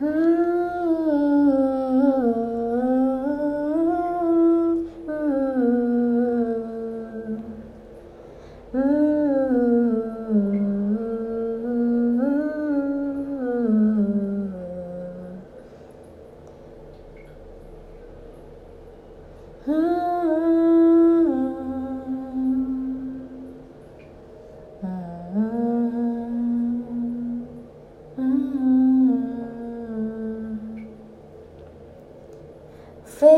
[0.00, 0.29] Hmm.